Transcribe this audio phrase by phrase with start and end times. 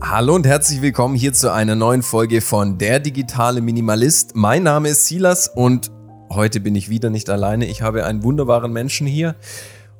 [0.00, 4.36] Hallo und herzlich willkommen hier zu einer neuen Folge von Der digitale Minimalist.
[4.36, 5.90] Mein Name ist Silas und
[6.30, 7.66] heute bin ich wieder nicht alleine.
[7.66, 9.34] Ich habe einen wunderbaren Menschen hier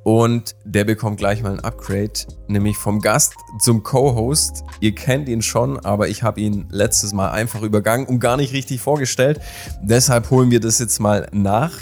[0.04, 2.12] und der bekommt gleich mal ein Upgrade,
[2.46, 4.62] nämlich vom Gast zum Co-Host.
[4.80, 8.52] Ihr kennt ihn schon, aber ich habe ihn letztes Mal einfach übergangen und gar nicht
[8.52, 9.40] richtig vorgestellt.
[9.82, 11.72] Deshalb holen wir das jetzt mal nach.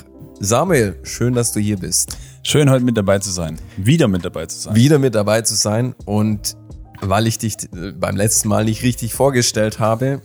[0.41, 2.17] Samuel, schön, dass du hier bist.
[2.43, 3.59] Schön, heute mit dabei zu sein.
[3.77, 4.75] Wieder mit dabei zu sein.
[4.75, 6.57] Wieder mit dabei zu sein und
[7.00, 10.20] weil ich dich äh, beim letzten Mal nicht richtig vorgestellt habe,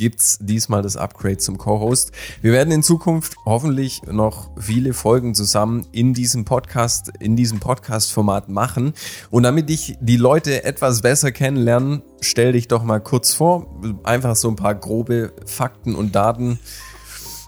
[0.00, 2.12] gibt's diesmal das Upgrade zum Co-Host.
[2.40, 8.48] Wir werden in Zukunft hoffentlich noch viele Folgen zusammen in diesem Podcast, in diesem Podcast-Format
[8.48, 8.94] machen.
[9.28, 13.78] Und damit ich die Leute etwas besser kennenlernen, stell dich doch mal kurz vor.
[14.02, 16.58] Einfach so ein paar grobe Fakten und Daten.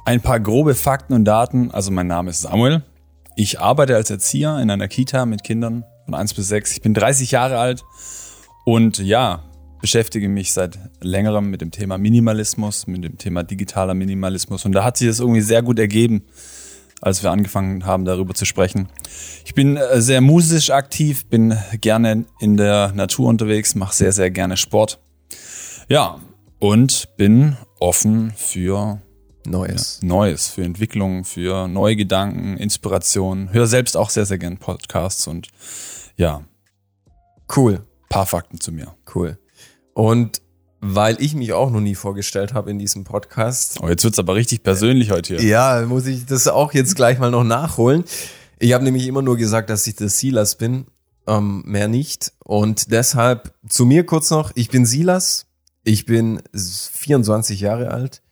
[0.05, 1.71] Ein paar grobe Fakten und Daten.
[1.71, 2.83] Also mein Name ist Samuel.
[3.35, 6.73] Ich arbeite als Erzieher in einer Kita mit Kindern von 1 bis 6.
[6.73, 7.83] Ich bin 30 Jahre alt
[8.65, 9.45] und ja,
[9.81, 14.65] beschäftige mich seit längerem mit dem Thema Minimalismus, mit dem Thema digitaler Minimalismus.
[14.65, 16.23] Und da hat sich das irgendwie sehr gut ergeben,
[17.01, 18.89] als wir angefangen haben, darüber zu sprechen.
[19.45, 24.31] Ich bin äh, sehr musisch aktiv, bin gerne in der Natur unterwegs, mache sehr, sehr
[24.31, 25.01] gerne Sport.
[25.89, 26.21] Ja,
[26.61, 29.03] und bin offen für
[29.45, 29.99] Neues.
[30.01, 33.53] Ja, Neues, für Entwicklung, für neue Gedanken, Inspiration.
[33.53, 35.49] Höre selbst auch sehr, sehr gern Podcasts und
[36.17, 36.45] ja.
[37.55, 37.85] Cool.
[38.13, 38.95] Paar Fakten zu mir.
[39.15, 39.39] Cool.
[39.95, 40.43] Und
[40.81, 43.79] weil ich mich auch noch nie vorgestellt habe in diesem Podcast.
[43.81, 45.49] Oh, jetzt wird's aber richtig persönlich heute hier.
[45.49, 48.05] Ja, muss ich das auch jetzt gleich mal noch nachholen.
[48.59, 50.87] Ich habe nämlich immer nur gesagt, dass ich der Silas bin,
[51.27, 52.33] ähm, mehr nicht.
[52.45, 55.47] Und deshalb zu mir kurz noch, ich bin Silas,
[55.85, 58.23] ich bin 24 Jahre alt,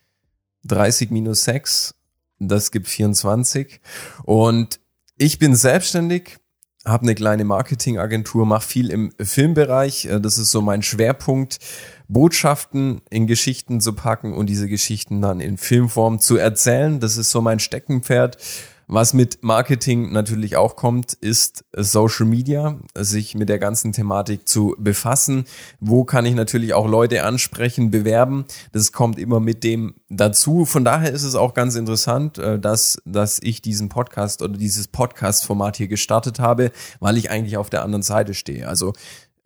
[0.65, 1.95] 30 minus 6,
[2.39, 3.79] das gibt 24.
[4.23, 4.79] Und
[5.17, 6.40] ich bin selbstständig,
[6.85, 10.05] habe eine kleine Marketingagentur, mache viel im Filmbereich.
[10.05, 11.59] Äh, das ist so mein Schwerpunkt,
[12.07, 16.99] Botschaften in Geschichten zu packen und diese Geschichten dann in Filmform zu erzählen.
[16.99, 18.37] Das ist so mein Steckenpferd.
[18.93, 24.75] Was mit Marketing natürlich auch kommt, ist Social Media, sich mit der ganzen Thematik zu
[24.77, 25.45] befassen.
[25.79, 28.43] Wo kann ich natürlich auch Leute ansprechen, bewerben?
[28.73, 30.65] Das kommt immer mit dem dazu.
[30.65, 34.89] Von daher ist es auch ganz interessant, äh, dass, dass ich diesen Podcast oder dieses
[34.89, 38.67] Podcast-Format hier gestartet habe, weil ich eigentlich auf der anderen Seite stehe.
[38.67, 38.91] Also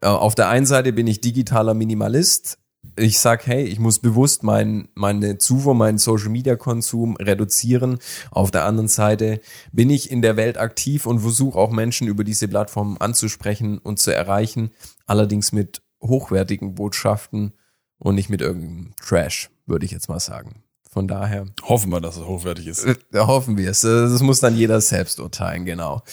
[0.02, 2.58] äh, auf der einen Seite bin ich digitaler Minimalist,
[2.98, 8.00] ich sag, hey, ich muss bewusst mein, meine Zufuhr, meinen Social Media Konsum reduzieren.
[8.32, 9.42] Auf der anderen Seite
[9.72, 14.00] bin ich in der Welt aktiv und versuche auch Menschen über diese Plattform anzusprechen und
[14.00, 14.72] zu erreichen.
[15.06, 17.54] Allerdings mit hochwertigen Botschaften
[17.98, 20.64] und nicht mit irgendeinem Trash, würde ich jetzt mal sagen.
[20.90, 21.48] Von daher.
[21.64, 22.86] Hoffen wir, dass es hochwertig ist.
[22.86, 23.82] Äh, hoffen wir es.
[23.82, 26.04] Das muss dann jeder selbst urteilen, genau.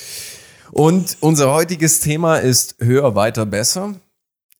[0.72, 3.94] Und unser heutiges Thema ist höher, weiter, besser.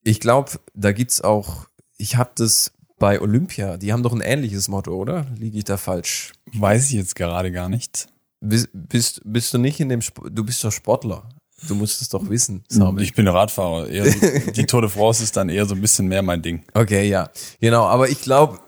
[0.04, 1.66] Ich glaube, da gibt's auch
[2.02, 5.26] ich habe das bei Olympia, die haben doch ein ähnliches Motto, oder?
[5.38, 6.32] Liege ich da falsch?
[6.52, 8.08] Weiß ich jetzt gerade gar nicht.
[8.40, 11.28] Bist, bist, bist du nicht in dem, Sp du bist doch Sportler.
[11.68, 12.64] Du musst es doch wissen.
[12.68, 13.04] Samuel.
[13.04, 13.86] Ich bin Radfahrer.
[13.86, 16.64] So, die Tour de France ist dann eher so ein bisschen mehr mein Ding.
[16.74, 17.30] Okay, ja.
[17.60, 18.58] Genau, aber ich glaube,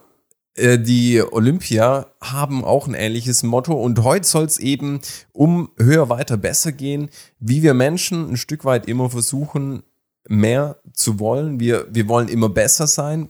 [0.55, 5.01] äh, die Olympia haben auch ein ähnliches Motto und heute soll es eben
[5.33, 7.09] um höher, weiter, besser gehen,
[7.39, 9.83] wie wir Menschen ein Stück weit immer versuchen,
[10.27, 11.59] mehr zu wollen.
[11.59, 13.29] Wir, wir wollen immer besser sein.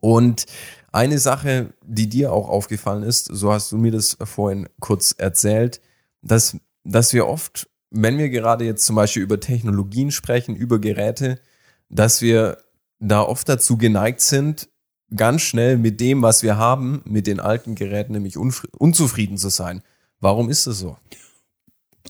[0.00, 0.46] Und
[0.92, 5.80] eine Sache, die dir auch aufgefallen ist, so hast du mir das vorhin kurz erzählt,
[6.22, 11.40] dass, dass wir oft, wenn wir gerade jetzt zum Beispiel über Technologien sprechen, über Geräte,
[11.88, 12.58] dass wir
[13.00, 14.68] da oft dazu geneigt sind,
[15.14, 19.82] ganz schnell mit dem, was wir haben, mit den alten Geräten nämlich unzufrieden zu sein.
[20.20, 20.96] Warum ist das so?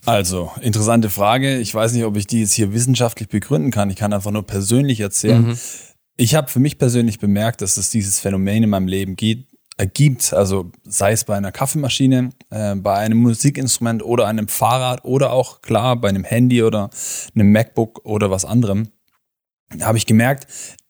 [0.07, 1.59] Also, interessante Frage.
[1.59, 3.91] Ich weiß nicht, ob ich die jetzt hier wissenschaftlich begründen kann.
[3.91, 5.49] Ich kann einfach nur persönlich erzählen.
[5.49, 5.59] Mhm.
[6.17, 9.87] Ich habe für mich persönlich bemerkt, dass es dieses Phänomen in meinem Leben gibt, äh,
[9.87, 15.33] gibt, also sei es bei einer Kaffeemaschine, äh, bei einem Musikinstrument oder einem Fahrrad oder
[15.33, 16.91] auch klar bei einem Handy oder
[17.35, 18.89] einem MacBook oder was anderem,
[19.81, 20.47] habe ich gemerkt,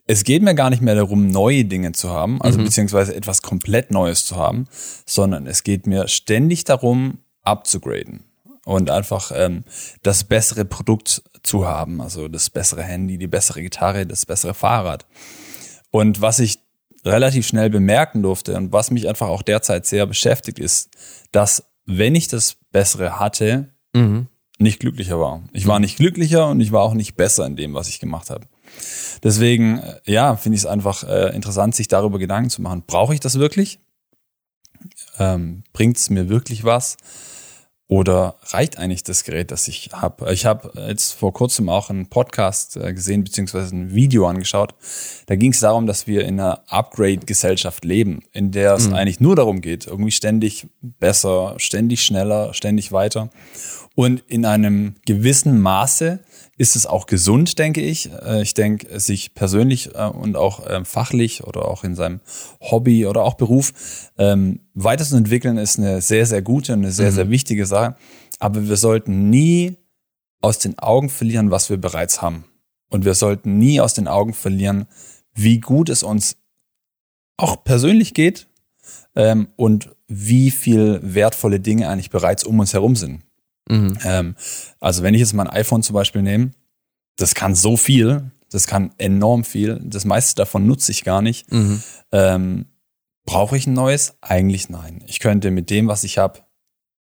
[0.07, 2.65] es geht mir gar nicht mehr darum, neue Dinge zu haben, also mhm.
[2.65, 4.67] beziehungsweise etwas komplett Neues zu haben,
[5.07, 8.25] sondern es geht mir ständig darum, abzugraden
[8.65, 9.65] und einfach ähm,
[10.03, 15.07] das bessere Produkt zu haben, also das bessere Handy, die bessere Gitarre, das bessere Fahrrad.
[15.91, 16.59] Und was ich
[17.05, 20.91] relativ schnell bemerken durfte und was mich einfach auch derzeit sehr beschäftigt, ist,
[21.33, 24.29] dass wenn ich das Bessere hatte, mhm.
[24.59, 25.43] nicht glücklicher war.
[25.53, 28.31] Ich war nicht glücklicher und ich war auch nicht besser in dem, was ich gemacht
[28.31, 28.47] habe.
[29.23, 32.83] Deswegen, äh, ja, finde ich es einfach äh, interessant, sich darüber Gedanken zu machen.
[32.87, 33.79] Brauche ich das wirklich?
[35.19, 36.97] Ähm, Bringt es mir wirklich was?
[37.95, 40.33] Oder reicht eigentlich das Gerät, das ich habe?
[40.33, 44.75] Ich habe jetzt vor kurzem auch einen Podcast äh, gesehen, beziehungsweise ein Video angeschaut.
[45.27, 48.95] Da ging es darum, dass wir in einer Upgrade-Gesellschaft leben, in der es mhm.
[48.95, 53.31] eigentlich nur darum geht, irgendwie ständig besser, ständig schneller, ständig weiter.
[53.97, 56.21] Und in einem gewissen Maße
[56.57, 58.11] ist es auch gesund, denke ich.
[58.13, 62.21] Äh, ich denke, sich persönlich äh, und auch ähm, fachlich oder auch in seinem
[62.61, 63.73] Hobby oder auch Beruf
[64.19, 67.15] ähm, weiterzuentwickeln, ist eine sehr, sehr gute und eine sehr, mhm.
[67.15, 67.97] sehr wichtige Sache.
[68.41, 69.77] Aber wir sollten nie
[70.41, 72.45] aus den Augen verlieren, was wir bereits haben.
[72.91, 74.87] Und wir sollten nie aus den Augen verlieren,
[75.35, 76.37] wie gut es uns
[77.37, 78.49] auch persönlich geht
[79.15, 83.23] ähm, und wie viel wertvolle Dinge eigentlich bereits um uns herum sind.
[83.69, 83.99] Mhm.
[84.05, 84.37] Ähm,
[84.81, 86.51] also wenn ich jetzt mein iPhone zum Beispiel nehme,
[87.17, 89.81] das kann so viel, das kann enorm viel.
[89.85, 91.51] Das meiste davon nutze ich gar nicht.
[91.53, 91.83] Mhm.
[92.13, 92.67] Ähm,
[93.27, 94.17] Brauche ich ein neues?
[94.21, 95.03] Eigentlich nein.
[95.07, 96.41] Ich könnte mit dem, was ich habe,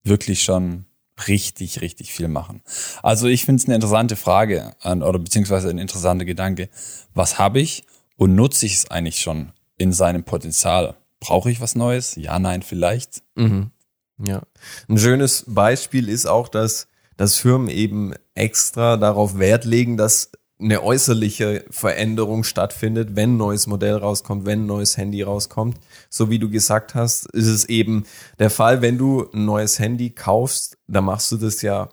[0.03, 0.87] wirklich schon
[1.29, 2.63] richtig, richtig viel machen.
[3.03, 6.69] Also ich finde es eine interessante Frage oder beziehungsweise ein interessanter Gedanke.
[7.15, 7.85] Was habe ich
[8.17, 10.97] und nutze ich es eigentlich schon in seinem Potenzial?
[11.21, 12.17] Brauche ich was Neues?
[12.17, 13.23] Ja, nein, vielleicht.
[13.35, 13.71] Mhm.
[14.19, 14.43] Ja.
[14.89, 20.83] Ein schönes Beispiel ist auch, dass, dass Firmen eben extra darauf Wert legen, dass eine
[20.83, 25.79] äußerliche Veränderung stattfindet, wenn ein neues Modell rauskommt, wenn ein neues Handy rauskommt.
[26.09, 28.05] So wie du gesagt hast, ist es eben
[28.39, 31.91] der Fall, wenn du ein neues Handy kaufst, dann machst du das ja,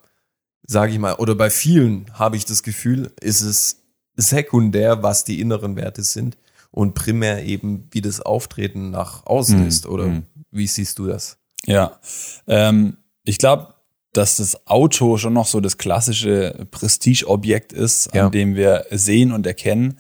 [0.65, 3.81] sage ich mal, oder bei vielen habe ich das Gefühl, ist es
[4.15, 6.37] sekundär, was die inneren Werte sind
[6.71, 9.67] und primär eben, wie das Auftreten nach außen mhm.
[9.67, 9.87] ist.
[9.87, 10.23] Oder mhm.
[10.51, 11.37] wie siehst du das?
[11.65, 11.99] Ja,
[12.47, 13.73] ähm, ich glaube,
[14.13, 18.25] dass das Auto schon noch so das klassische Prestigeobjekt ist, ja.
[18.25, 19.97] an dem wir sehen und erkennen,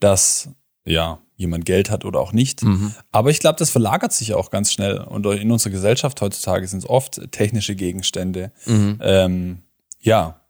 [0.00, 0.48] dass
[0.84, 2.62] ja jemand Geld hat oder auch nicht.
[2.62, 2.94] Mhm.
[3.12, 4.98] Aber ich glaube, das verlagert sich auch ganz schnell.
[4.98, 8.98] Und in unserer Gesellschaft heutzutage sind es oft technische Gegenstände, mhm.
[9.00, 9.62] ähm,
[10.00, 10.40] ja,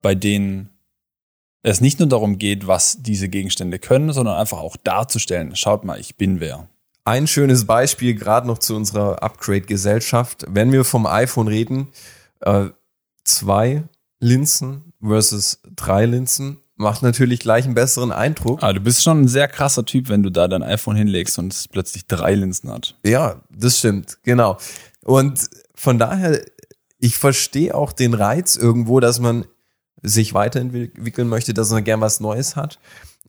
[0.00, 0.70] bei denen
[1.62, 5.98] es nicht nur darum geht, was diese Gegenstände können, sondern einfach auch darzustellen, schaut mal,
[5.98, 6.68] ich bin wer.
[7.04, 10.46] Ein schönes Beispiel gerade noch zu unserer Upgrade-Gesellschaft.
[10.48, 11.88] Wenn wir vom iPhone reden,
[12.40, 12.66] äh,
[13.24, 13.84] zwei
[14.20, 18.62] Linsen versus drei Linsen macht natürlich gleich einen besseren Eindruck.
[18.62, 21.52] Ah, du bist schon ein sehr krasser Typ, wenn du da dein iPhone hinlegst und
[21.52, 22.96] es plötzlich drei Linsen hat.
[23.04, 24.58] Ja, das stimmt, genau.
[25.04, 26.44] Und von daher,
[26.98, 29.46] ich verstehe auch den Reiz irgendwo, dass man
[30.02, 32.78] sich weiterentwickeln möchte, dass man gern was Neues hat.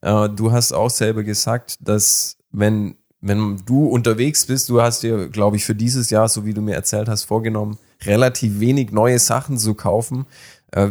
[0.01, 5.29] Äh, du hast auch selber gesagt, dass wenn wenn du unterwegs bist, du hast dir,
[5.29, 9.17] glaube ich, für dieses Jahr, so wie du mir erzählt hast, vorgenommen, relativ wenig neue
[9.17, 10.25] Sachen zu kaufen,
[10.71, 10.89] äh,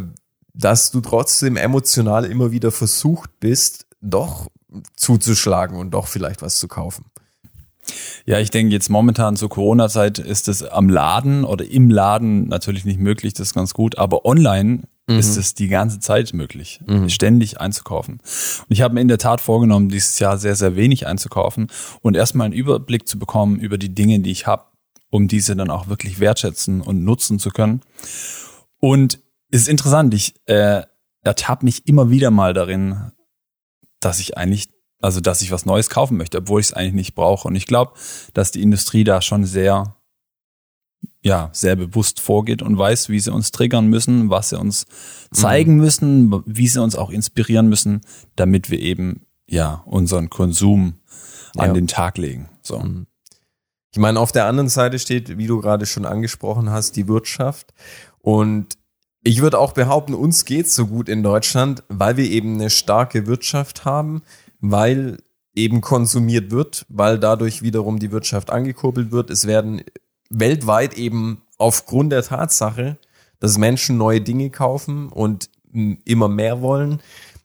[0.54, 4.48] dass du trotzdem emotional immer wieder versucht bist, doch
[4.96, 7.04] zuzuschlagen und doch vielleicht was zu kaufen.
[8.24, 12.86] Ja, ich denke jetzt momentan zur Corona-Zeit ist es am Laden oder im Laden natürlich
[12.86, 15.18] nicht möglich, das ist ganz gut, aber online mhm.
[15.18, 17.08] ist es die ganze Zeit möglich, mhm.
[17.08, 18.14] ständig einzukaufen.
[18.14, 21.68] Und ich habe mir in der Tat vorgenommen, dieses Jahr sehr, sehr wenig einzukaufen
[22.00, 24.64] und erstmal einen Überblick zu bekommen über die Dinge, die ich habe,
[25.10, 27.80] um diese dann auch wirklich wertschätzen und nutzen zu können.
[28.80, 29.20] Und
[29.50, 30.82] es ist interessant, ich äh,
[31.22, 33.12] ertappe mich immer wieder mal darin,
[34.00, 34.68] dass ich eigentlich
[35.02, 37.48] also, dass ich was Neues kaufen möchte, obwohl ich es eigentlich nicht brauche.
[37.48, 37.92] Und ich glaube,
[38.34, 39.96] dass die Industrie da schon sehr,
[41.22, 44.86] ja, sehr bewusst vorgeht und weiß, wie sie uns triggern müssen, was sie uns
[45.32, 45.80] zeigen mhm.
[45.80, 48.00] müssen, wie sie uns auch inspirieren müssen,
[48.34, 50.94] damit wir eben, ja, unseren Konsum
[51.56, 51.72] an ja.
[51.74, 52.48] den Tag legen.
[52.62, 52.80] So.
[52.80, 53.06] Mhm.
[53.92, 57.72] Ich meine, auf der anderen Seite steht, wie du gerade schon angesprochen hast, die Wirtschaft.
[58.20, 58.78] Und
[59.22, 63.26] ich würde auch behaupten, uns geht's so gut in Deutschland, weil wir eben eine starke
[63.26, 64.22] Wirtschaft haben,
[64.60, 65.18] weil
[65.54, 69.30] eben konsumiert wird, weil dadurch wiederum die Wirtschaft angekurbelt wird.
[69.30, 69.82] Es werden
[70.32, 72.96] weltweit eben aufgrund der Tatsache,
[73.38, 75.50] dass Menschen neue Dinge kaufen und
[76.04, 77.00] immer mehr wollen,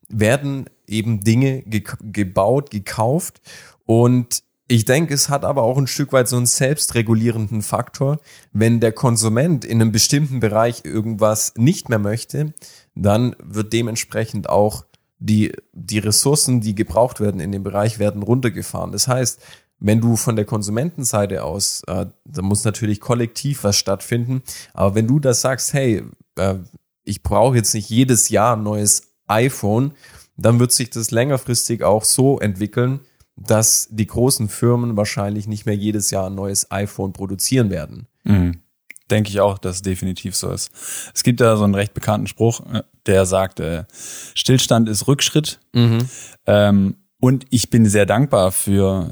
[0.09, 3.41] werden eben Dinge ge gebaut, gekauft
[3.85, 8.19] und ich denke, es hat aber auch ein Stück weit so einen selbstregulierenden Faktor.
[8.51, 12.53] Wenn der Konsument in einem bestimmten Bereich irgendwas nicht mehr möchte,
[12.93, 14.83] dann wird dementsprechend auch
[15.19, 18.91] die, die Ressourcen, die gebraucht werden in dem Bereich, werden runtergefahren.
[18.91, 19.41] Das heißt,
[19.79, 24.41] wenn du von der Konsumentenseite aus, äh, da muss natürlich kollektiv was stattfinden,
[24.73, 26.03] aber wenn du das sagst, hey,
[26.35, 26.55] äh,
[27.03, 29.93] ich brauche jetzt nicht jedes Jahr ein neues iPhone,
[30.35, 33.01] dann wird sich das längerfristig auch so entwickeln,
[33.35, 38.07] dass die großen Firmen wahrscheinlich nicht mehr jedes Jahr ein neues iPhone produzieren werden.
[38.23, 38.61] Mhm
[39.09, 40.71] denke ich auch, dass es definitiv so ist.
[41.13, 43.85] Es gibt da so einen recht bekannten Spruch, äh, der sagt, äh,
[44.33, 45.59] Stillstand ist Rückschritt.
[45.73, 46.09] Mhm.
[46.45, 49.11] Ähm, und ich bin sehr dankbar für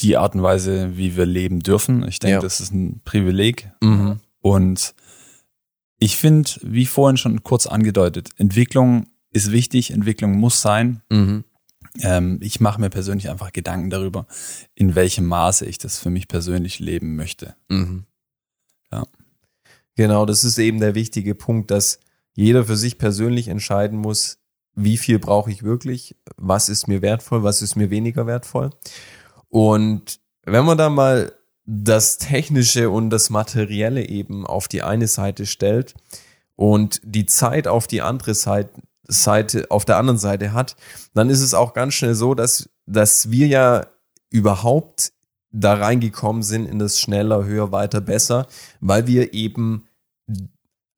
[0.00, 2.06] die Art und Weise, wie wir leben dürfen.
[2.08, 2.40] Ich denke, ja.
[2.40, 3.70] das ist ein Privileg.
[3.80, 4.20] Mhm.
[4.40, 4.94] Und
[5.98, 11.02] ich finde, wie vorhin schon kurz angedeutet, Entwicklung ist wichtig, Entwicklung muss sein.
[11.10, 11.44] Mhm.
[12.00, 14.26] Ähm, ich mache mir persönlich einfach Gedanken darüber,
[14.74, 17.54] in welchem Maße ich das für mich persönlich leben möchte.
[17.68, 18.04] Mhm.
[18.92, 19.04] Ja.
[19.96, 22.00] Genau, das ist eben der wichtige Punkt, dass
[22.34, 24.38] jeder für sich persönlich entscheiden muss,
[24.74, 28.70] wie viel brauche ich wirklich, was ist mir wertvoll, was ist mir weniger wertvoll.
[29.54, 31.32] Und wenn man da mal
[31.64, 35.94] das Technische und das Materielle eben auf die eine Seite stellt
[36.56, 40.74] und die Zeit auf die andere Seite, Seite auf der anderen Seite hat,
[41.14, 43.86] dann ist es auch ganz schnell so, dass, dass wir ja
[44.28, 45.12] überhaupt
[45.52, 48.48] da reingekommen sind in das schneller, höher, weiter, besser,
[48.80, 49.86] weil wir eben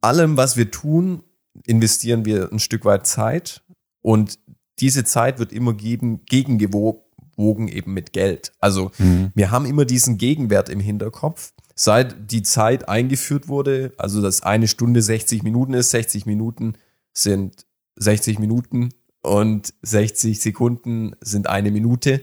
[0.00, 1.22] allem, was wir tun,
[1.66, 3.62] investieren wir ein Stück weit Zeit.
[4.00, 4.38] Und
[4.78, 7.05] diese Zeit wird immer geben, gegengewogen
[7.38, 8.52] eben mit Geld.
[8.60, 9.32] Also Mhm.
[9.34, 11.52] wir haben immer diesen Gegenwert im Hinterkopf.
[11.74, 16.74] Seit die Zeit eingeführt wurde, also dass eine Stunde 60 Minuten ist, 60 Minuten
[17.12, 17.66] sind
[17.96, 18.90] 60 Minuten
[19.22, 22.22] und 60 Sekunden sind eine Minute.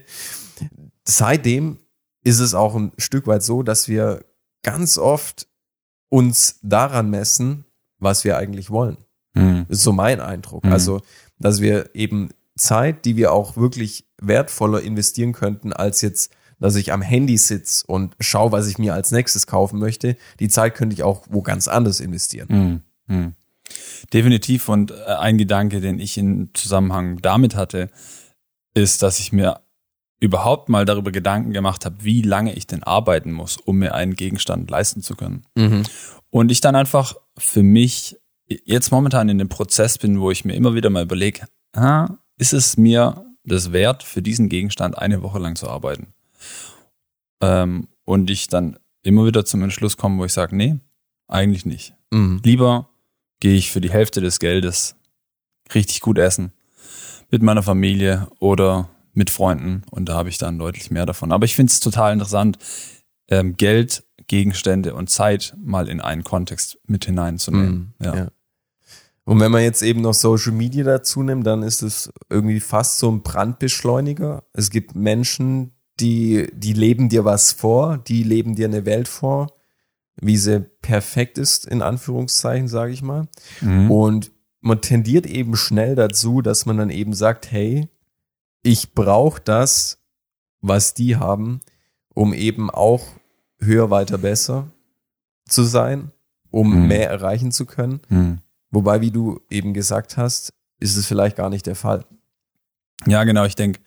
[1.06, 1.78] Seitdem
[2.22, 4.24] ist es auch ein Stück weit so, dass wir
[4.62, 5.46] ganz oft
[6.08, 7.64] uns daran messen,
[7.98, 8.96] was wir eigentlich wollen.
[9.34, 9.66] Mhm.
[9.68, 10.64] Das ist so mein Eindruck.
[10.64, 10.72] Mhm.
[10.72, 11.00] Also,
[11.38, 16.92] dass wir eben Zeit, die wir auch wirklich wertvoller investieren könnten, als jetzt, dass ich
[16.92, 20.16] am Handy sitze und schaue, was ich mir als nächstes kaufen möchte.
[20.40, 22.82] Die Zeit könnte ich auch wo ganz anders investieren.
[23.08, 23.14] Mhm.
[23.14, 23.34] Mhm.
[24.12, 24.68] Definitiv.
[24.68, 27.90] Und äh, ein Gedanke, den ich in Zusammenhang damit hatte,
[28.74, 29.60] ist, dass ich mir
[30.20, 34.14] überhaupt mal darüber Gedanken gemacht habe, wie lange ich denn arbeiten muss, um mir einen
[34.14, 35.44] Gegenstand leisten zu können.
[36.30, 38.16] Und ich dann einfach für mich
[38.46, 42.52] jetzt momentan in dem Prozess bin, wo ich mir immer wieder mal überlege, ah, ist
[42.52, 46.08] es mir das wert, für diesen Gegenstand eine Woche lang zu arbeiten?
[47.40, 50.76] Ähm, und ich dann immer wieder zum Entschluss komme, wo ich sage, nee,
[51.28, 51.94] eigentlich nicht.
[52.10, 52.40] Mhm.
[52.44, 52.88] Lieber
[53.40, 54.96] gehe ich für die Hälfte des Geldes
[55.74, 56.52] richtig gut essen
[57.30, 61.32] mit meiner Familie oder mit Freunden und da habe ich dann deutlich mehr davon.
[61.32, 62.58] Aber ich finde es total interessant,
[63.28, 67.94] ähm, Geld, Gegenstände und Zeit mal in einen Kontext mit hineinzunehmen.
[67.98, 68.16] Mhm, Ja.
[68.16, 68.28] ja.
[69.24, 72.98] Und wenn man jetzt eben noch Social Media dazu nimmt, dann ist es irgendwie fast
[72.98, 74.44] so ein Brandbeschleuniger.
[74.52, 79.54] Es gibt Menschen, die, die leben dir was vor, die leben dir eine Welt vor,
[80.20, 83.28] wie sie perfekt ist, in Anführungszeichen, sage ich mal.
[83.60, 83.90] Mhm.
[83.90, 87.88] Und man tendiert eben schnell dazu, dass man dann eben sagt, hey,
[88.62, 89.98] ich brauche das,
[90.60, 91.60] was die haben,
[92.14, 93.06] um eben auch
[93.58, 94.70] höher, weiter, besser
[95.46, 96.12] zu sein,
[96.50, 96.88] um Mhm.
[96.88, 98.00] mehr erreichen zu können.
[98.08, 98.38] Mhm.
[98.74, 102.04] Wobei, wie du eben gesagt hast, ist es vielleicht gar nicht der Fall.
[103.06, 103.44] Ja, genau.
[103.44, 103.80] Ich denke,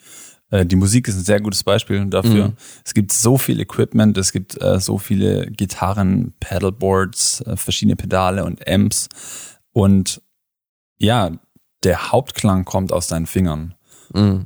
[0.50, 2.50] äh, die Musik ist ein sehr gutes Beispiel dafür.
[2.50, 2.54] Mhm.
[2.86, 8.46] Es gibt so viel Equipment, es gibt äh, so viele Gitarren, Pedalboards, äh, verschiedene Pedale
[8.46, 9.10] und Amps.
[9.74, 10.22] Und
[10.98, 11.32] ja,
[11.84, 13.76] der Hauptklang kommt aus deinen Fingern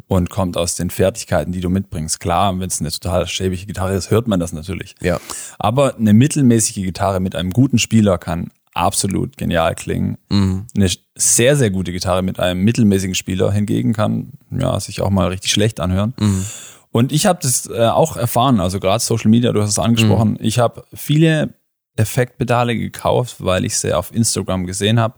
[0.07, 2.19] und kommt aus den Fertigkeiten, die du mitbringst.
[2.19, 4.95] Klar, wenn es eine total schäbige Gitarre ist, hört man das natürlich.
[5.01, 5.21] Ja.
[5.60, 10.17] Aber eine mittelmäßige Gitarre mit einem guten Spieler kann absolut genial klingen.
[10.29, 10.65] Mhm.
[10.75, 15.27] Eine sehr, sehr gute Gitarre mit einem mittelmäßigen Spieler hingegen kann ja sich auch mal
[15.27, 16.13] richtig schlecht anhören.
[16.19, 16.45] Mhm.
[16.91, 20.37] Und ich habe das äh, auch erfahren, also gerade Social Media, du hast es angesprochen.
[20.41, 21.53] Ich habe viele
[21.95, 25.15] Effektpedale gekauft, weil ich sie auf Instagram gesehen habe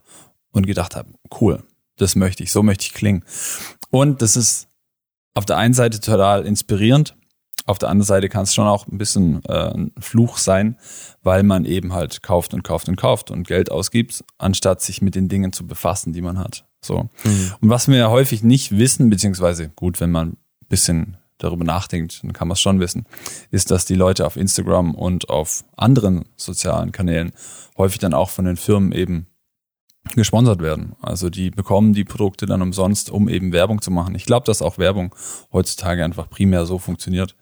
[0.52, 1.10] und gedacht habe,
[1.42, 1.64] cool,
[1.98, 3.24] das möchte ich, so möchte ich klingen.
[3.90, 4.68] Und das ist
[5.34, 7.16] auf der einen Seite total inspirierend,
[7.66, 10.78] auf der anderen Seite kann es schon auch ein bisschen äh, ein Fluch sein,
[11.22, 15.16] weil man eben halt kauft und kauft und kauft und Geld ausgibt, anstatt sich mit
[15.16, 16.66] den Dingen zu befassen, die man hat.
[16.82, 17.10] So.
[17.62, 22.24] Und was wir ja häufig nicht wissen, beziehungsweise gut, wenn man ein bisschen darüber nachdenkt,
[22.24, 23.06] dann kann man es schon wissen,
[23.52, 27.32] ist, dass die Leute auf Instagram und auf anderen sozialen Kanälen
[27.78, 29.28] häufig dann auch von den Firmen eben
[30.16, 30.96] gesponsert werden.
[31.02, 34.16] Also die bekommen die Produkte dann umsonst, um eben Werbung zu machen.
[34.16, 35.16] Ich glaube, dass auch Werbung
[35.52, 37.36] heutzutage einfach primär so funktioniert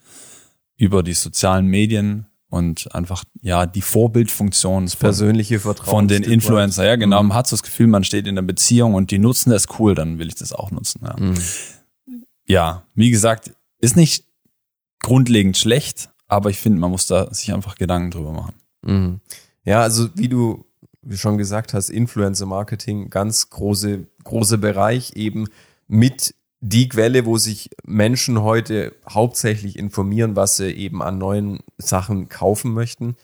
[0.78, 5.90] über die sozialen Medien und einfach ja die Vorbildfunktion von, Persönliche Vertrauen.
[5.90, 6.24] von den.
[6.24, 6.86] Influencer.
[6.86, 7.22] Ja, genau.
[7.24, 7.30] Mhm.
[7.30, 9.96] Man hat so das Gefühl, man steht in einer Beziehung und die nutzen das cool,
[9.96, 11.02] dann will ich das auch nutzen.
[11.04, 11.36] Ja, Mhm.
[12.46, 14.26] ja wie gesagt, ist nicht
[15.00, 18.54] grundlegend schlecht, aber ich finde, man muss da sich einfach Gedanken drüber machen.
[18.84, 19.20] Mhm.
[19.64, 20.66] Ja, also wie du
[21.02, 25.48] wie schon gesagt hast, Influencer Marketing, ganz große, große Bereich eben
[25.88, 32.30] mit die Quelle, wo sich Menschen heute hauptsächlich informieren, was sie eben an neuen Sachen
[32.30, 33.16] kaufen möchten.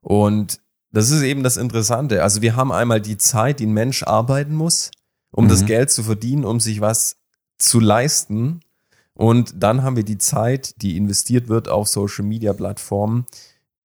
[0.00, 2.22] Und das ist eben das Interessante.
[2.22, 4.90] Also wir haben einmal die Zeit, die ein Mensch arbeiten muss,
[5.30, 5.48] um Mhm.
[5.50, 7.16] das Geld zu verdienen, um sich was
[7.58, 8.60] zu leisten.
[9.12, 13.26] Und dann haben wir die Zeit, die investiert wird auf Social Media Plattformen,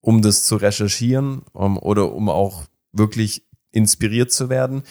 [0.01, 4.83] um das zu recherchieren um, oder um auch wirklich inspiriert zu werden.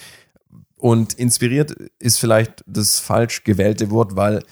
[0.75, 4.43] Und inspiriert ist vielleicht das falsch gewählte Wort, weil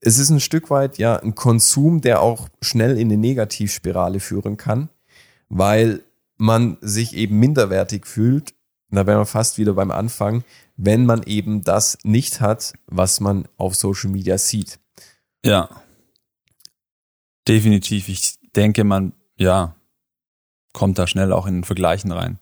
[0.00, 4.56] es ist ein Stück weit ja ein Konsum, der auch schnell in eine Negativspirale führen
[4.56, 4.90] kann,
[5.48, 6.04] weil
[6.36, 8.54] man sich eben minderwertig fühlt.
[8.90, 10.44] Da wären wir fast wieder beim Anfang,
[10.76, 14.78] wenn man eben das nicht hat, was man auf Social Media sieht.
[15.44, 15.68] Ja.
[17.46, 18.08] Definitiv.
[18.08, 19.74] Ich denke, man, ja,
[20.72, 22.38] kommt da schnell auch in den Vergleichen rein.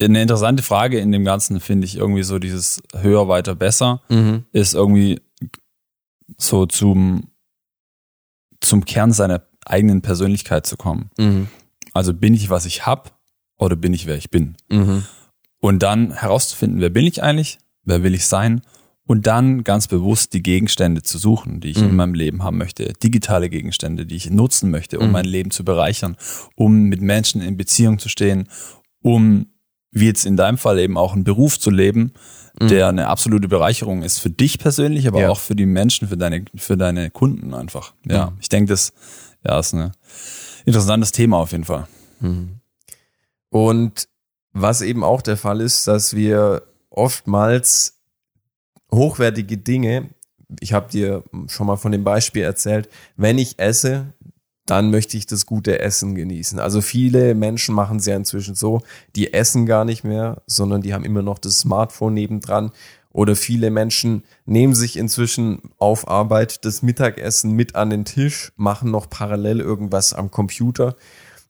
[0.00, 4.44] Eine interessante Frage in dem Ganzen finde ich irgendwie so dieses höher, weiter, besser Mhm.
[4.52, 5.20] ist irgendwie
[6.38, 7.28] so zum,
[8.60, 11.10] zum Kern seiner eigenen Persönlichkeit zu kommen.
[11.18, 11.48] Mhm.
[11.94, 13.18] Also bin ich, was ich hab
[13.56, 14.56] oder bin ich, wer ich bin?
[14.68, 15.04] Mhm.
[15.60, 18.60] Und dann herauszufinden, wer bin ich eigentlich, wer will ich sein
[19.06, 21.88] und dann ganz bewusst die Gegenstände zu suchen, die ich Mhm.
[21.88, 25.12] in meinem Leben haben möchte, digitale Gegenstände, die ich nutzen möchte, um Mhm.
[25.12, 26.16] mein Leben zu bereichern,
[26.54, 28.48] um mit Menschen in Beziehung zu stehen,
[29.02, 29.46] um
[29.98, 32.12] wie jetzt in deinem Fall eben auch einen Beruf zu leben,
[32.60, 35.22] der eine absolute Bereicherung ist für dich persönlich, aber Mhm.
[35.24, 35.30] Ja.
[35.30, 37.92] auch für die Menschen, für deine, für deine Kunden einfach.
[38.06, 38.36] Ja, Mhm.
[38.40, 38.92] ich denke, das
[39.44, 39.92] ja, ist ein
[40.64, 41.86] interessantes Thema auf jeden Fall.
[42.20, 42.60] Mhm.
[43.50, 44.08] Und
[44.52, 47.98] was eben auch der Fall ist, dass wir oftmals
[48.92, 50.08] hochwertige Dinge,
[50.60, 54.06] ich habe dir schon mal von dem Beispiel erzählt, wenn ich esse,
[54.66, 56.58] dann möchte ich das gute Essen genießen.
[56.58, 58.82] Also viele Menschen machen es ja inzwischen so,
[59.14, 62.72] die essen gar nicht mehr, sondern die haben immer noch das Smartphone nebendran.
[63.10, 68.90] Oder viele Menschen nehmen sich inzwischen auf Arbeit das Mittagessen mit an den Tisch, machen
[68.90, 70.96] noch parallel irgendwas am Computer.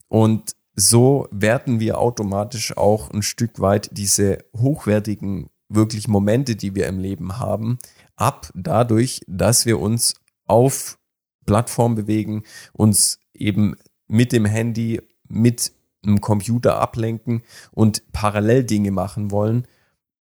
[0.07, 6.87] Und so werten wir automatisch auch ein Stück weit diese hochwertigen, wirklich Momente, die wir
[6.87, 7.79] im Leben haben,
[8.15, 10.15] ab, dadurch, dass wir uns
[10.47, 10.99] auf
[11.47, 13.77] Plattformen bewegen, uns eben
[14.09, 15.73] mit dem Handy, mit
[16.05, 19.67] einem Computer ablenken und parallel Dinge machen wollen,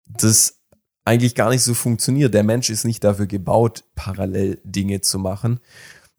[0.06, 0.60] das
[1.04, 2.34] eigentlich gar nicht so funktioniert.
[2.34, 5.60] Der Mensch ist nicht dafür gebaut, parallel Dinge zu machen.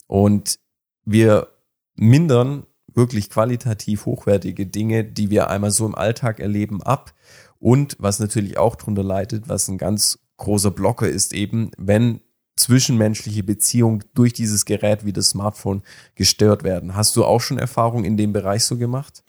[0.08, 0.60] Und
[1.06, 1.48] wir
[1.96, 7.14] mindern wirklich qualitativ hochwertige Dinge, die wir einmal so im Alltag erleben, ab.
[7.60, 12.22] Und was natürlich auch drunter leidet, was ein ganz großer Blocker ist eben, wenn
[12.58, 15.84] zwischenmenschliche Beziehungen durch dieses Gerät wie das Smartphone
[16.16, 16.96] gestört werden.
[16.96, 19.24] Hast du auch schon Erfahrung in dem Bereich so gemacht?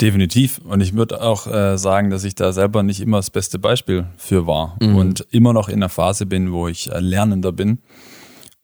[0.00, 0.58] Definitiv.
[0.64, 4.06] Und ich würde auch äh, sagen, dass ich da selber nicht immer das beste Beispiel
[4.16, 4.96] für war Mhm.
[4.96, 7.78] und immer noch in einer Phase bin, wo ich äh, Lernender bin,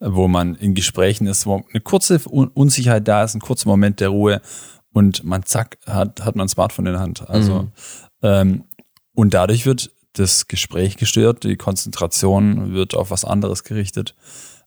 [0.00, 4.00] wo man in Gesprächen ist, wo eine kurze Un Unsicherheit da ist, ein kurzer Moment
[4.00, 4.40] der Ruhe
[4.92, 7.30] und man zack, hat, hat man ein Smartphone in der Hand.
[7.30, 7.72] Also Mhm.
[8.22, 8.64] ähm,
[9.14, 14.14] und dadurch wird das Gespräch gestört, die Konzentration wird auf was anderes gerichtet.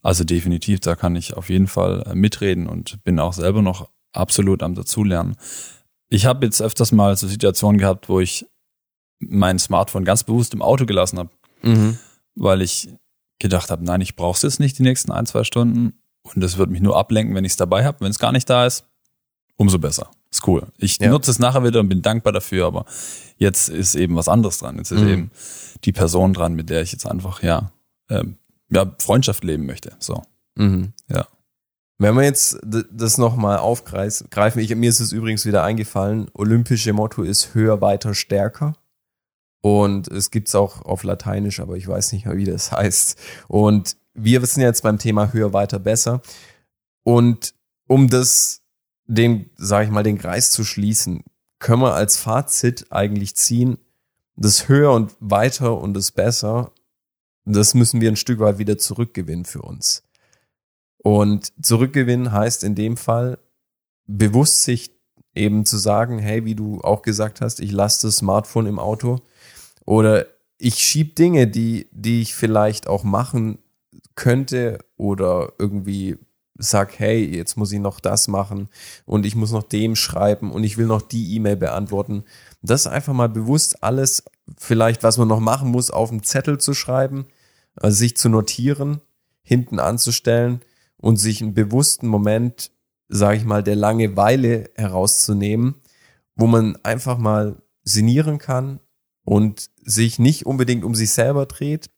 [0.01, 3.89] Also definitiv, da kann ich auf jeden Fall äh, mitreden und bin auch selber noch
[4.11, 5.35] absolut am dazulernen.
[6.09, 8.45] Ich habe jetzt öfters mal so Situationen gehabt, wo ich
[9.19, 11.29] mein Smartphone ganz bewusst im Auto gelassen habe,
[11.61, 11.97] Mhm.
[12.35, 12.89] weil ich
[13.39, 16.57] gedacht habe, nein, ich brauche es jetzt nicht die nächsten ein, zwei Stunden und das
[16.57, 18.01] wird mich nur ablenken, wenn ich es dabei habe.
[18.01, 18.85] Wenn es gar nicht da ist,
[19.55, 20.11] umso besser.
[20.33, 20.63] Ist cool.
[20.77, 21.09] Ich Ja.
[21.09, 22.85] nutze es nachher wieder und bin dankbar dafür, aber
[23.37, 24.77] jetzt ist eben was anderes dran.
[24.77, 25.07] Jetzt ist Mhm.
[25.09, 25.31] eben
[25.83, 27.71] die Person dran, mit der ich jetzt einfach, ja,
[28.09, 28.37] ähm,
[28.69, 29.93] ja, Freundschaft leben möchte.
[29.99, 30.23] So,
[30.55, 30.93] Mhm.
[31.07, 31.27] ja.
[31.99, 32.57] Wenn wir jetzt
[32.91, 34.27] das nochmal aufgreifen,
[34.59, 38.75] ich, mir ist es übrigens wieder eingefallen, olympische Motto ist höher, weiter, stärker.
[39.61, 43.17] Und es gibt's auch auf Lateinisch, aber ich weiß nicht mehr, wie das heißt.
[43.47, 46.21] Und wir sind jetzt beim Thema höher, weiter, besser.
[47.03, 47.53] Und
[47.87, 48.61] um das,
[49.05, 51.23] den, sage ich mal, den Kreis zu schließen,
[51.59, 53.77] können wir als Fazit eigentlich ziehen,
[54.35, 56.71] das höher und weiter und das besser,
[57.45, 60.03] das müssen wir ein Stück weit wieder zurückgewinnen für uns.
[60.97, 63.37] Und zurückgewinnen heißt in dem Fall
[64.05, 64.91] bewusst sich
[65.35, 69.19] eben zu sagen, hey, wie du auch gesagt hast, ich lasse das Smartphone im Auto
[69.85, 73.59] oder ich schieb Dinge, die, die ich vielleicht auch machen
[74.15, 76.17] könnte oder irgendwie
[76.55, 78.69] sag, hey, jetzt muss ich noch das machen
[79.05, 82.23] und ich muss noch dem schreiben und ich will noch die E-Mail beantworten.
[82.61, 84.23] Das einfach mal bewusst alles,
[84.57, 87.25] vielleicht was man noch machen muss, auf dem Zettel zu schreiben,
[87.75, 89.01] also sich zu notieren,
[89.41, 90.61] hinten anzustellen
[90.97, 92.71] und sich einen bewussten Moment,
[93.09, 95.75] sage ich mal, der Langeweile herauszunehmen,
[96.35, 98.79] wo man einfach mal sinnieren kann
[99.25, 101.89] und sich nicht unbedingt um sich selber dreht,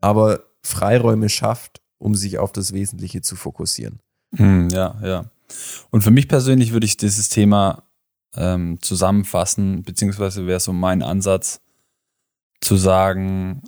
[0.00, 4.00] aber Freiräume schafft, um sich auf das Wesentliche zu fokussieren.
[4.34, 5.24] Hm, ja, ja.
[5.90, 7.82] Und für mich persönlich würde ich dieses Thema
[8.36, 11.60] ähm, zusammenfassen, beziehungsweise wäre so mein Ansatz
[12.60, 13.62] zu sagen,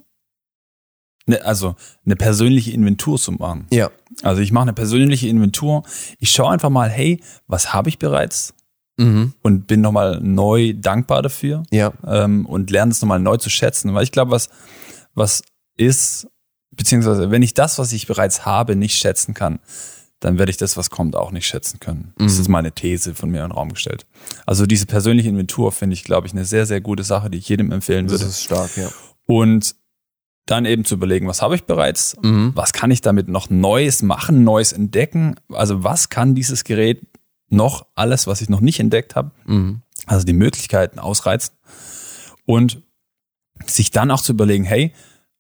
[1.27, 3.67] ne, also eine persönliche Inventur zu machen.
[3.71, 3.91] Ja.
[4.23, 5.83] Also ich mache eine persönliche Inventur.
[6.19, 8.55] Ich schaue einfach mal, hey, was habe ich bereits?
[8.99, 9.33] Mhm.
[9.41, 11.95] und bin nochmal neu dankbar dafür Ja.
[12.07, 13.95] ähm, und lerne es nochmal neu zu schätzen.
[13.95, 14.51] Weil ich glaube, was,
[15.15, 15.43] was
[15.79, 16.29] ist,
[16.73, 19.61] beziehungsweise wenn ich das, was ich bereits habe, nicht schätzen kann,
[20.21, 22.15] dann werde ich das, was kommt, auch nicht schätzen können.
[22.17, 24.07] Das ist meine These von mir in den Raum gestellt.
[24.47, 27.49] Also diese persönliche Inventur finde ich, glaube ich, eine sehr, sehr gute Sache, die ich
[27.49, 28.27] jedem empfehlen Das würde.
[28.27, 28.89] ist stark, ja.
[29.27, 29.75] Und
[30.47, 32.17] dann eben zu überlegen, was habe ich bereits?
[32.23, 32.53] Mhm.
[32.55, 35.37] Was kann ich damit noch Neues machen, Neues entdecken?
[35.53, 37.01] Also was kann dieses Gerät
[37.49, 39.33] noch alles, was ich noch nicht entdeckt habe?
[39.47, 39.83] Mhm.
[40.07, 41.55] Also die Möglichkeiten ausreizen.
[42.45, 42.83] Und
[43.67, 44.93] sich dann auch zu überlegen, hey,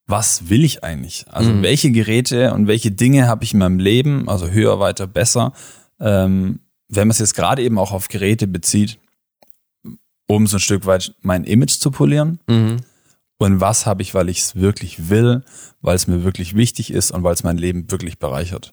[0.07, 1.27] was will ich eigentlich?
[1.31, 1.62] Also Mhm.
[1.62, 5.53] welche Geräte und welche Dinge habe ich in meinem Leben, also höher, weiter, besser,
[6.01, 8.99] ähm, wenn man es jetzt gerade eben auch auf Geräte bezieht,
[10.27, 12.38] um so ein Stück weit mein Image zu polieren.
[12.49, 12.79] Mhm.
[13.38, 15.43] Und was habe ich, weil ich es wirklich will,
[15.81, 18.73] weil es mir wirklich wichtig ist und weil es mein Leben wirklich bereichert.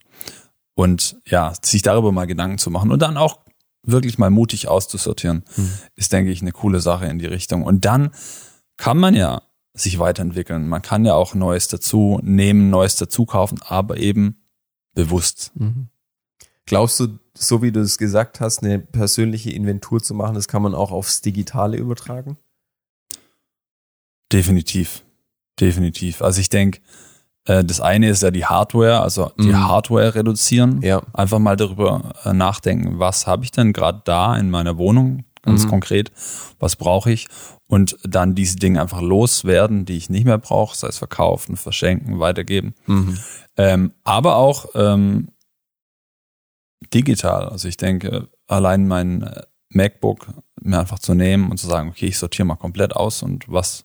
[0.75, 3.39] Und ja, sich darüber mal Gedanken zu machen und dann auch
[3.83, 5.43] wirklich mal mutig auszusortieren,
[5.95, 7.63] ist, denke ich, eine coole Sache in die Richtung.
[7.63, 8.11] Und dann
[8.77, 9.41] kann man ja
[9.79, 10.67] sich weiterentwickeln.
[10.67, 14.41] Man kann ja auch Neues dazu nehmen, Neues dazu kaufen, aber eben
[14.93, 15.51] bewusst.
[15.55, 15.87] Mhm.
[16.65, 20.61] Glaubst du, so wie du es gesagt hast, eine persönliche Inventur zu machen, das kann
[20.61, 22.37] man auch aufs Digitale übertragen?
[24.31, 25.03] Definitiv.
[25.59, 26.21] Definitiv.
[26.21, 26.79] Also ich denke,
[27.45, 29.67] äh, das eine ist ja die Hardware, also die Mhm.
[29.67, 30.81] Hardware reduzieren.
[30.81, 31.01] Ja.
[31.13, 35.65] Einfach mal darüber äh, nachdenken, was habe ich denn gerade da in meiner Wohnung, ganz
[35.65, 35.69] Mhm.
[35.69, 36.11] konkret,
[36.59, 37.27] was brauche ich
[37.67, 42.19] und dann diese Dinge einfach loswerden, die ich nicht mehr brauche, sei es verkaufen, verschenken,
[42.19, 42.73] weitergeben.
[42.87, 43.17] Mhm.
[43.57, 45.29] Ähm, aber auch ähm,
[46.93, 47.47] digital.
[47.49, 50.27] Also ich denke, allein mein äh, MacBook
[50.61, 53.83] mir einfach zu nehmen und zu sagen, okay, ich sortiere mal komplett aus und was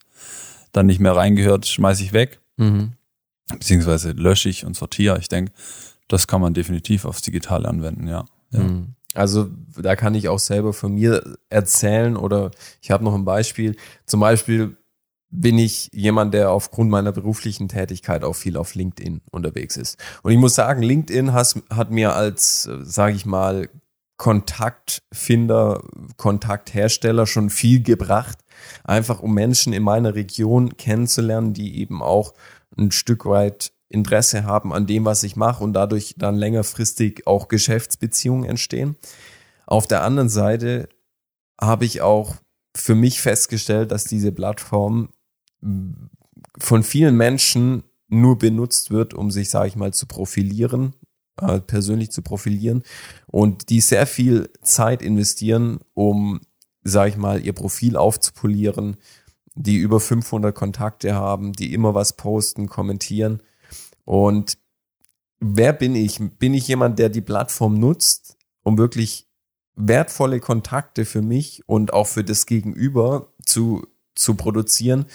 [0.72, 2.92] dann nicht mehr reingehört, schmeiße ich weg, Mhm.
[3.48, 5.18] beziehungsweise lösche ich und sortiere.
[5.18, 5.52] Ich denke,
[6.08, 8.24] das kann man definitiv aufs Digitale anwenden, ja.
[8.50, 8.60] ja.
[8.60, 8.94] Mhm.
[9.14, 12.50] Also da kann ich auch selber von mir erzählen oder
[12.82, 13.76] ich habe noch ein Beispiel.
[14.06, 14.76] Zum Beispiel
[15.30, 19.98] bin ich jemand, der aufgrund meiner beruflichen Tätigkeit auch viel auf LinkedIn unterwegs ist.
[20.22, 23.68] Und ich muss sagen, LinkedIn has, hat mir als, sage ich mal,
[24.16, 25.82] Kontaktfinder,
[26.16, 28.38] Kontakthersteller schon viel gebracht,
[28.84, 32.32] einfach um Menschen in meiner Region kennenzulernen, die eben auch
[32.78, 37.48] ein Stück weit Interesse haben an dem, was ich mache und dadurch dann längerfristig auch
[37.48, 38.96] Geschäftsbeziehungen entstehen.
[39.66, 40.88] Auf der anderen Seite
[41.60, 42.36] habe ich auch
[42.76, 45.10] für mich festgestellt, dass diese Plattform
[46.58, 50.94] von vielen Menschen nur benutzt wird, um sich, sage ich mal, zu profilieren,
[51.40, 52.82] äh, persönlich zu profilieren
[53.26, 56.40] und die sehr viel Zeit investieren, um,
[56.82, 58.96] sage ich mal, ihr Profil aufzupolieren,
[59.54, 63.40] die über 500 Kontakte haben, die immer was posten, kommentieren
[64.04, 64.58] und
[65.40, 66.18] wer bin ich?
[66.38, 69.28] Bin ich jemand, der die Plattform nutzt, um wirklich
[69.76, 75.06] wertvolle Kontakte für mich und auch für das Gegenüber zu, zu produzieren?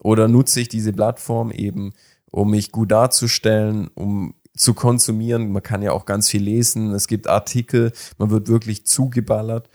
[0.00, 1.92] Oder nutze ich diese Plattform eben,
[2.30, 5.50] um mich gut darzustellen, um zu konsumieren?
[5.50, 6.92] Man kann ja auch ganz viel lesen.
[6.92, 9.68] Es gibt Artikel, man wird wirklich zugeballert.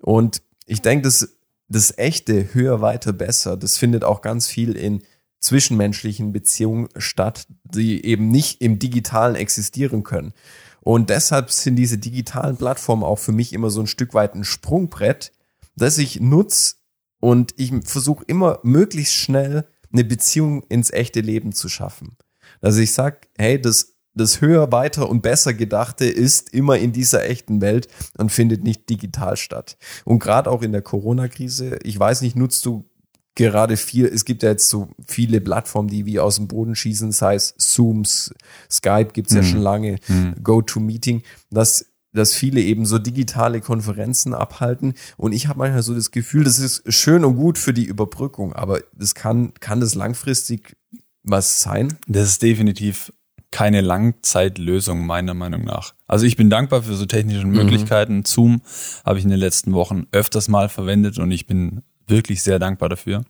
[0.00, 1.36] Und ich denke, das,
[1.68, 5.02] das echte höher, weiter, besser, das findet auch ganz viel in
[5.42, 10.32] zwischenmenschlichen Beziehungen statt, die eben nicht im digitalen existieren können.
[10.80, 14.44] Und deshalb sind diese digitalen Plattformen auch für mich immer so ein Stück weit ein
[14.44, 15.32] Sprungbrett,
[15.76, 16.76] das ich nutze
[17.20, 22.16] und ich versuche immer möglichst schnell eine Beziehung ins echte Leben zu schaffen.
[22.60, 27.24] Dass ich sage, hey, das, das höher, weiter und besser Gedachte ist immer in dieser
[27.24, 29.76] echten Welt und findet nicht digital statt.
[30.04, 32.88] Und gerade auch in der Corona-Krise, ich weiß nicht, nutzt du
[33.34, 37.12] gerade viel, es gibt ja jetzt so viele Plattformen, die wie aus dem Boden schießen,
[37.12, 38.34] sei es Zooms,
[38.70, 39.46] Skype gibt's ja Mhm.
[39.46, 40.34] schon lange, Mhm.
[40.42, 44.92] GoToMeeting, dass dass viele eben so digitale Konferenzen abhalten.
[45.16, 48.52] Und ich habe manchmal so das Gefühl, das ist schön und gut für die Überbrückung,
[48.52, 50.76] aber das kann, kann das langfristig
[51.22, 51.96] was sein?
[52.06, 53.14] Das ist definitiv
[53.50, 55.94] keine Langzeitlösung, meiner Meinung nach.
[56.06, 58.24] Also ich bin dankbar für so technische Möglichkeiten.
[58.26, 58.60] Zoom
[59.06, 61.80] habe ich in den letzten Wochen öfters mal verwendet und ich bin
[62.12, 63.22] wirklich sehr dankbar dafür.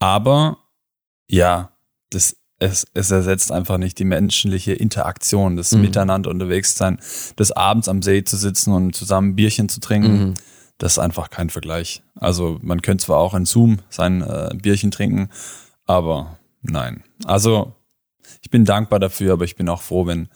[0.00, 0.58] Aber
[1.28, 1.70] ja,
[2.10, 5.82] das, es, es ersetzt einfach nicht die menschliche Interaktion, das Mhm.
[5.82, 6.98] Miteinander unterwegs sein,
[7.36, 10.34] das abends am See zu sitzen und zusammen Bierchen zu trinken.
[10.78, 12.02] Das ist einfach kein Vergleich.
[12.16, 15.28] Also man könnte zwar auch in Zoom sein äh, Bierchen trinken,
[15.84, 17.04] aber nein.
[17.24, 17.74] Also
[18.42, 20.28] ich bin dankbar dafür, aber ich bin auch froh, wenn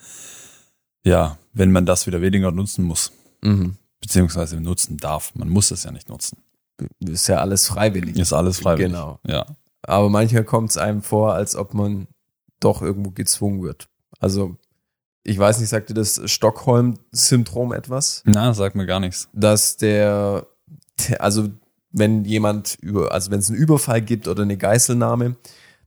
[1.07, 3.77] ja, wenn man das wieder weniger nutzen muss, Mhm.
[4.01, 5.35] beziehungsweise nutzen darf.
[5.35, 6.39] Man muss es ja nicht nutzen.
[7.01, 8.17] Ist ja alles freiwillig.
[8.17, 8.93] Ist alles freiwillig.
[8.93, 9.19] Genau.
[9.27, 9.47] Ja.
[9.83, 12.09] Aber manchmal kommt es einem vor, als ob man
[12.61, 13.89] doch irgendwo gezwungen wird.
[14.19, 14.57] Also
[15.23, 18.23] ich weiß nicht, sagt dir das Stockholm-Syndrom etwas?
[18.27, 19.29] Na, sagt mir gar nichts.
[19.33, 20.47] Dass der,
[21.19, 21.49] also
[21.91, 25.37] wenn jemand über, also wenn es einen Überfall gibt oder eine Geiselnahme,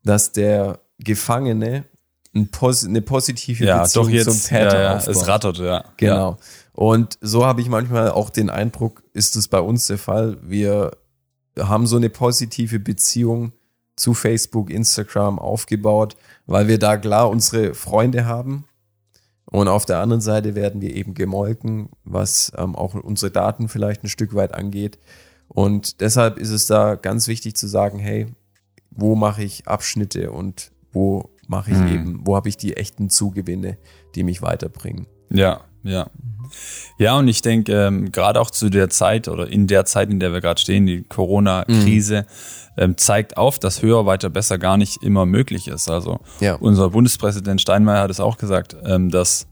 [0.04, 1.86] dass der Gefangene
[2.34, 2.50] ein,
[2.86, 5.16] eine positive ja, Beziehung doch jetzt, zum Täter ja, ja, aufbaut.
[5.16, 5.84] Es rattert, ja.
[5.98, 6.32] Genau.
[6.32, 6.38] Ja.
[6.78, 10.38] Und so habe ich manchmal auch den Eindruck, ist es bei uns der Fall.
[10.44, 10.92] Wir
[11.58, 13.52] haben so eine positive Beziehung
[13.96, 18.66] zu Facebook, Instagram aufgebaut, weil wir da klar unsere Freunde haben.
[19.46, 24.04] Und auf der anderen Seite werden wir eben gemolken, was ähm, auch unsere Daten vielleicht
[24.04, 25.00] ein Stück weit angeht.
[25.48, 28.28] Und deshalb ist es da ganz wichtig zu sagen, hey,
[28.92, 31.88] wo mache ich Abschnitte und wo mache ich Mhm.
[31.88, 33.80] eben, wo habe ich die echten Zugewinne,
[34.14, 35.08] die mich weiterbringen.
[35.32, 36.08] Ja, ja.
[36.98, 40.20] Ja, und ich denke, ähm, gerade auch zu der Zeit oder in der Zeit, in
[40.20, 42.26] der wir gerade stehen, die Corona-Krise,
[42.78, 45.90] ähm, zeigt auf, dass höher, weiter, besser gar nicht immer möglich ist.
[45.90, 46.56] Also Ja.
[46.56, 49.48] unser Bundespräsident Steinmeier hat es auch gesagt, ähm, dass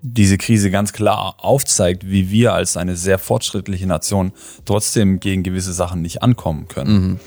[0.00, 4.32] diese Krise ganz klar aufzeigt, wie wir als eine sehr fortschrittliche Nation
[4.64, 7.20] trotzdem gegen gewisse Sachen nicht ankommen können.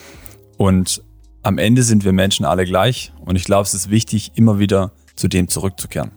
[0.58, 1.04] Und
[1.44, 3.12] am Ende sind wir Menschen alle gleich.
[3.26, 6.12] Und ich glaube, es ist wichtig, immer wieder zu dem zurückzukehren.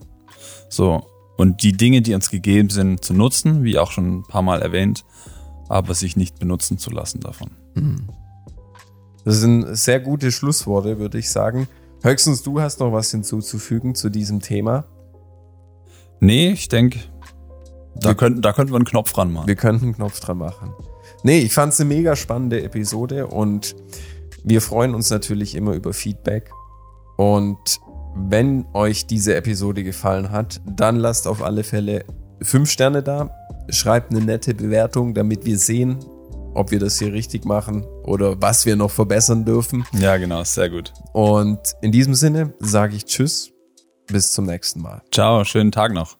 [0.68, 1.02] So.
[1.36, 4.62] Und die Dinge, die uns gegeben sind, zu nutzen, wie auch schon ein paar Mal
[4.62, 5.04] erwähnt,
[5.68, 7.50] aber sich nicht benutzen zu lassen davon.
[9.24, 11.66] Das sind sehr gute Schlussworte, würde ich sagen.
[12.02, 14.84] Höchstens du hast noch was hinzuzufügen zu diesem Thema.
[16.20, 17.00] Nee, ich denke,
[17.96, 19.46] da könnten, da könnten wir einen Knopf ran machen.
[19.46, 20.72] Wir könnten einen Knopf dran machen.
[21.22, 23.74] Nee, ich fand es eine mega spannende Episode und
[24.42, 26.50] wir freuen uns natürlich immer über Feedback.
[27.16, 27.80] Und
[28.14, 32.04] wenn euch diese Episode gefallen hat, dann lasst auf alle Fälle
[32.42, 33.30] fünf Sterne da,
[33.68, 35.98] schreibt eine nette Bewertung, damit wir sehen,
[36.54, 39.84] ob wir das hier richtig machen oder was wir noch verbessern dürfen.
[39.92, 40.92] Ja, genau, sehr gut.
[41.12, 43.50] Und in diesem Sinne sage ich Tschüss,
[44.06, 45.02] bis zum nächsten Mal.
[45.10, 46.16] Ciao, schönen Tag noch.